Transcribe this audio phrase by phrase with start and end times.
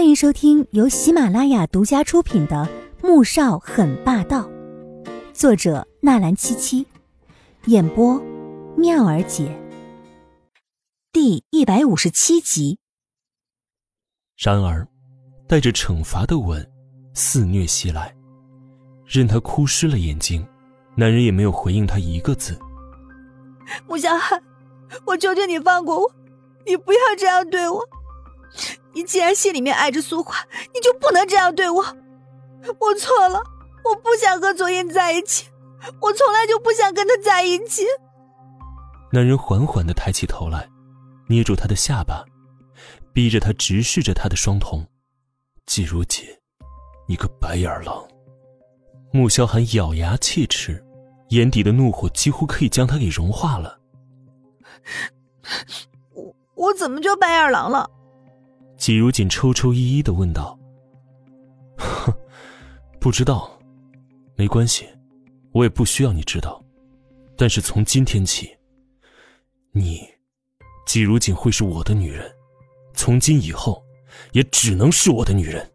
[0.00, 2.66] 欢迎收听由喜马拉雅独家出品的
[3.06, 4.48] 《穆少很霸道》，
[5.34, 6.86] 作者纳兰七七，
[7.66, 8.18] 演播
[8.78, 9.54] 妙儿姐。
[11.12, 12.78] 第一百五十七集。
[14.38, 14.88] 然而，
[15.46, 16.66] 带着惩罚的吻
[17.12, 18.16] 肆虐袭来，
[19.04, 20.48] 任他哭湿了眼睛，
[20.96, 22.58] 男人也没有回应他一个字。
[23.86, 24.42] 穆小汉，
[25.04, 26.10] 我求求你放过我，
[26.64, 27.86] 你不要这样对我。
[28.92, 30.36] 你既然心里面爱着苏华，
[30.74, 31.82] 你就不能这样对我。
[32.78, 33.40] 我错了，
[33.84, 35.48] 我不想和左英在一起，
[36.00, 37.84] 我从来就不想跟他在一起。
[39.12, 40.68] 男人缓缓的抬起头来，
[41.28, 42.24] 捏住她的下巴，
[43.12, 44.86] 逼着她直视着他的双瞳。
[45.66, 46.26] 季如锦，
[47.08, 48.06] 你个白眼狼！
[49.12, 50.84] 穆萧寒咬牙切齿，
[51.30, 53.78] 眼底的怒火几乎可以将他给融化了。
[56.12, 57.88] 我我怎么就白眼狼了？
[58.80, 60.58] 季如锦抽抽噎噎的问道
[61.76, 62.10] ：“哼，
[62.98, 63.60] 不知道，
[64.36, 64.88] 没关系，
[65.52, 66.64] 我也不需要你知道。
[67.36, 68.56] 但是从今天起，
[69.72, 70.00] 你，
[70.86, 72.34] 季如锦会是我的女人，
[72.94, 73.84] 从今以后，
[74.32, 75.70] 也只能是我的女人。”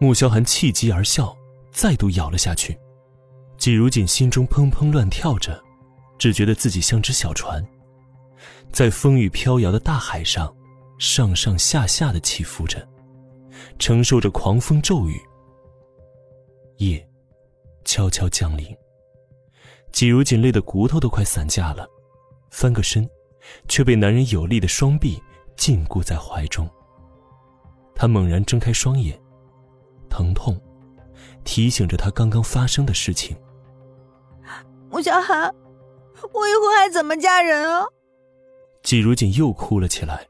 [0.00, 1.36] 穆萧寒气急而笑，
[1.70, 2.74] 再度咬了下去。
[3.58, 5.62] 季如锦心中砰砰乱跳着，
[6.16, 7.62] 只觉得自己像只小船，
[8.72, 10.50] 在风雨飘摇的大海上。
[10.98, 12.86] 上上下下的起伏着，
[13.78, 15.20] 承受着狂风骤雨。
[16.78, 17.06] 夜
[17.84, 18.76] 悄悄降临，
[19.92, 21.86] 季如锦累得骨头都快散架了，
[22.50, 23.08] 翻个身，
[23.68, 25.22] 却被男人有力的双臂
[25.56, 26.68] 禁锢在怀中。
[27.94, 29.20] 他猛然睁开双眼，
[30.08, 30.60] 疼痛
[31.44, 33.36] 提醒着他刚刚发生的事情。
[34.90, 35.54] 穆小寒，
[36.32, 37.84] 我以后还怎么嫁人啊？
[38.82, 40.26] 季如锦又哭了起来。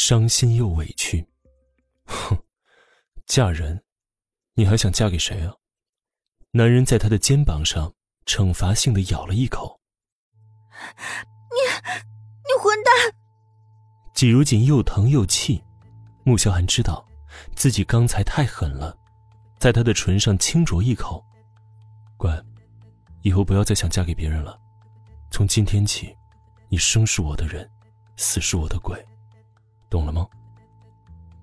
[0.00, 1.26] 伤心又委屈，
[2.06, 2.38] 哼，
[3.26, 3.82] 嫁人，
[4.54, 5.52] 你还想嫁给谁啊？
[6.52, 7.92] 男人在她的肩膀上
[8.24, 9.80] 惩罚性的咬了一口。
[11.50, 11.90] 你，
[12.46, 12.94] 你混蛋！
[14.14, 15.60] 季如锦又疼又气，
[16.22, 17.04] 穆萧寒知道
[17.56, 18.96] 自己刚才太狠了，
[19.58, 21.22] 在他的唇上轻啄一口。
[22.16, 22.40] 乖，
[23.22, 24.56] 以后不要再想嫁给别人了。
[25.32, 26.16] 从今天起，
[26.70, 27.68] 你生是我的人，
[28.16, 29.04] 死是我的鬼。
[29.90, 30.26] 懂了吗？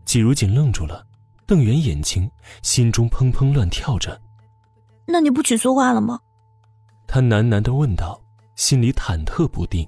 [0.06, 1.06] 季如锦愣住了，
[1.48, 2.30] 瞪圆眼睛，
[2.62, 4.20] 心中砰砰乱跳着。
[5.08, 6.20] 那你不娶苏花了吗？
[7.08, 8.22] 他喃喃的问道，
[8.56, 9.88] 心里忐忑不定。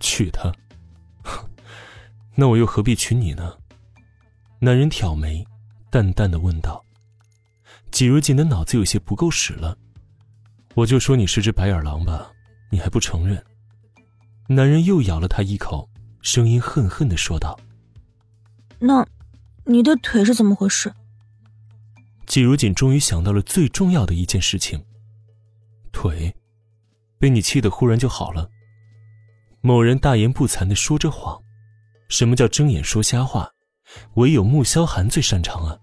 [0.00, 0.52] 娶她？
[1.22, 1.48] 哼
[2.34, 3.54] 那我又何必娶你呢？
[4.58, 5.46] 男人挑眉，
[5.90, 6.82] 淡淡的问道。
[7.90, 9.76] 季如锦的脑子有些不够使了。
[10.74, 12.30] 我就说你是只白眼狼吧，
[12.70, 13.42] 你还不承认？
[14.48, 15.88] 男人又咬了他一口。
[16.22, 17.58] 声音恨恨的说道
[18.78, 19.06] ：“那，
[19.64, 20.92] 你的腿是怎么回事？”
[22.26, 24.82] 季如锦终于想到了最重要的一件事情。
[25.92, 26.34] 腿，
[27.18, 28.48] 被你气得忽然就好了。
[29.60, 31.40] 某人大言不惭的说着谎，
[32.08, 33.50] 什么叫睁眼说瞎话？
[34.14, 35.76] 唯有穆萧寒最擅长啊！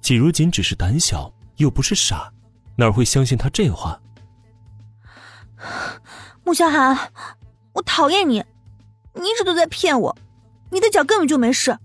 [0.00, 2.32] 季如锦只是胆小，又不是傻，
[2.76, 4.00] 哪会相信他这话？
[6.44, 7.12] 穆萧寒，
[7.74, 8.42] 我讨厌你！
[9.18, 10.16] 你一直都在骗我，
[10.70, 11.76] 你的脚根本就没事。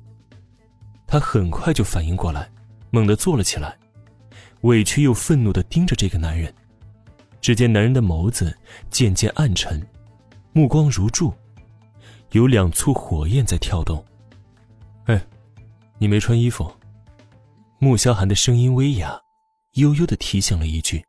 [1.08, 2.50] 他很快就反应过来，
[2.92, 3.78] 猛地坐了起来，
[4.62, 6.54] 委屈又愤怒的盯着这个男人。
[7.42, 8.58] 只见男人的眸子
[8.90, 9.86] 渐渐暗沉，
[10.54, 11.34] 目光如注，
[12.32, 14.04] 有两簇火焰在跳动。
[15.08, 15.22] 哎，
[15.98, 16.72] 你没穿衣服。
[17.80, 19.20] 穆萧寒的声音微哑，
[19.74, 21.04] 悠悠的提醒了一句。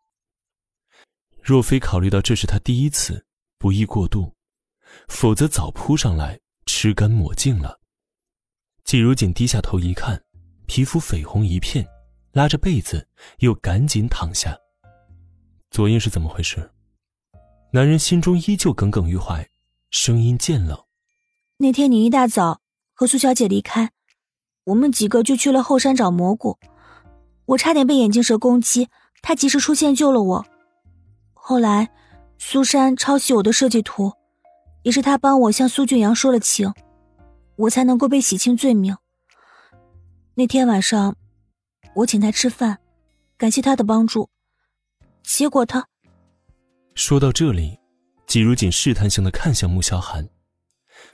[1.41, 3.25] 若非考虑到这是他第一次，
[3.57, 4.34] 不宜过度。
[5.09, 7.81] 否则早扑上来吃干抹净了。
[8.85, 10.23] 季如锦低下头一看，
[10.67, 11.87] 皮肤绯红一片，
[12.33, 14.57] 拉着被子又赶紧躺下。
[15.71, 16.71] 左英是怎么回事？
[17.73, 19.49] 男人心中依旧耿耿于怀，
[19.91, 20.79] 声音渐冷。
[21.57, 22.61] 那天你一大早
[22.93, 23.91] 和苏小姐离开，
[24.65, 26.59] 我们几个就去了后山找蘑菇，
[27.47, 28.89] 我差点被眼镜蛇攻击，
[29.23, 30.47] 他及时出现救了我。
[31.33, 31.91] 后来，
[32.39, 34.13] 苏珊抄袭我的设计图。
[34.85, 36.71] 也是他帮我向苏俊阳说了情，
[37.57, 38.97] 我才能够被洗清罪名。
[40.35, 41.17] 那天晚上，
[41.95, 42.79] 我请他吃饭，
[43.39, 44.29] 感谢他的帮助。
[45.23, 45.87] 结果他……
[46.95, 47.79] 说到这里，
[48.27, 50.29] 季如锦试探性的看向穆萧寒，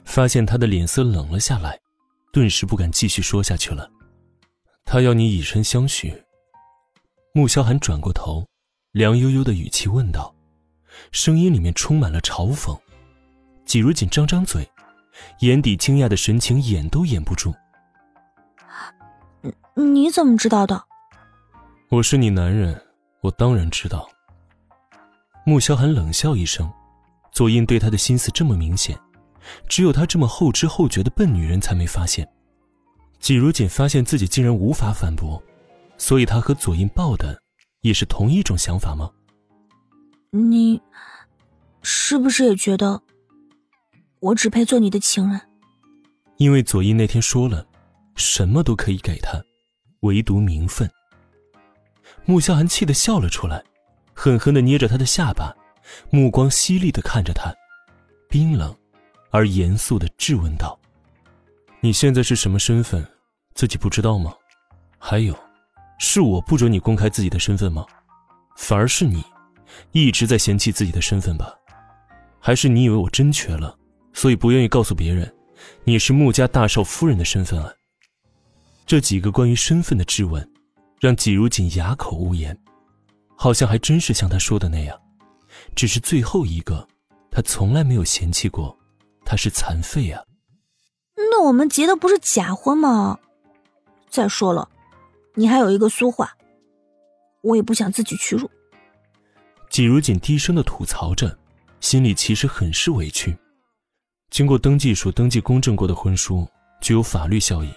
[0.05, 1.79] 发现他的脸色冷了下来，
[2.33, 3.89] 顿时不敢继续说下去了。
[4.85, 6.21] 他要你以身相许。
[7.33, 8.45] 穆萧寒转过头，
[8.91, 10.35] 凉悠悠的语气问道，
[11.13, 12.77] 声音里面充满了嘲讽。
[13.71, 14.69] 季如锦张张嘴，
[15.43, 17.55] 眼底惊讶的神情掩都掩不住。
[19.77, 20.83] 你怎么知道的？
[21.89, 22.85] 我是你男人，
[23.21, 24.11] 我当然知道。
[25.47, 26.69] 穆萧寒冷笑一声，
[27.31, 28.99] 左印对他的心思这么明显，
[29.69, 32.29] 只有他这么后知后觉的笨女人才没发现。
[33.21, 35.41] 季如锦发现自己竟然无法反驳，
[35.97, 37.41] 所以他和左印抱的
[37.83, 39.09] 也是同一种想法吗？
[40.33, 40.83] 你
[41.83, 43.01] 是不是也觉得
[44.21, 45.41] 我只配做你的情人？
[46.37, 47.67] 因为左印那天说了，
[48.17, 49.43] 什么都可以给他，
[50.01, 50.91] 唯独名分。
[52.27, 53.63] 穆萧寒气得笑了出来。
[54.13, 55.57] 狠狠的捏着他的下巴，
[56.11, 57.55] 目光犀利的看着他，
[58.29, 58.77] 冰冷
[59.31, 60.79] 而严肃的质问道
[61.81, 63.03] ：“你现在是什么身份，
[63.55, 64.35] 自己不知道吗？
[64.99, 65.35] 还有，
[65.99, 67.87] 是我不准你公开自己的身份吗？
[68.59, 69.25] 反而是你，
[69.93, 71.55] 一直在嫌弃自己的身份吧？
[72.39, 73.75] 还是你以为我真瘸了，
[74.13, 75.33] 所以不愿意告诉别人，
[75.85, 77.73] 你是穆家大少夫人的身份啊？”
[78.87, 80.47] 这几个关于身份的质问，
[80.99, 82.57] 让季如锦哑口无言。
[83.37, 85.01] 好像还真是像他说的那样，
[85.75, 86.87] 只是最后一个，
[87.31, 88.77] 他从来没有嫌弃过，
[89.25, 90.23] 他是残废啊。
[91.17, 93.19] 那我们结的不是假婚吗？
[94.11, 94.69] 再说了，
[95.37, 96.37] 你还有一个苏画，
[97.41, 98.51] 我也不想自取屈辱。
[99.71, 101.39] 季如锦低声的吐槽着，
[101.81, 103.35] 心里其实很是委屈。
[104.31, 106.49] 经过登记署登记公证过的婚书，
[106.81, 107.71] 具有法律效应，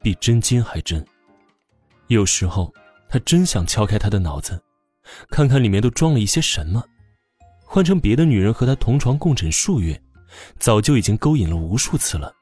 [0.00, 1.04] 比真金还真。
[2.06, 2.72] 有时候，
[3.10, 4.58] 他真想敲开他的脑子。
[5.30, 6.82] 看看里面都装了一些什么，
[7.64, 9.98] 换成别的女人和他同床共枕数月，
[10.58, 12.34] 早就已经勾引了无数次了。